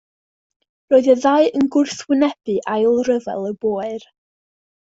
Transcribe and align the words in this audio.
Roedd 0.93 1.09
y 1.13 1.15
ddau 1.25 1.45
yn 1.59 1.69
gwrthwynebu 1.77 2.57
Ail 2.77 2.99
Ryfel 3.11 3.49
y 3.51 3.55
Böer. 3.67 4.09